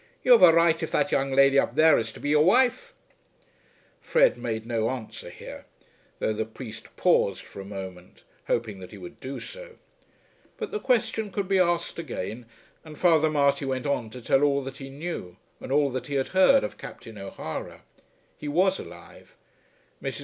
[0.23, 2.91] You have a right if that young lady up there is to be your wife."
[4.01, 5.65] Fred made no answer here,
[6.17, 9.77] though the priest paused for a moment, hoping that he would do so.
[10.57, 12.47] But the question could be asked again,
[12.83, 16.15] and Father Marty went on to tell all that he knew, and all that he
[16.15, 17.83] had heard of Captain O'Hara.
[18.35, 19.35] He was alive.
[20.01, 20.19] Mrs.